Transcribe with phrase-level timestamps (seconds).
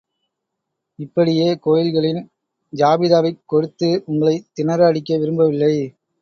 [0.99, 2.21] இப்படியே கோயில்களின்
[2.73, 5.73] ஜாபிதாவைக் கொடுத்து உங்களைத் திணற அடிக்க விரும்பவில்லை.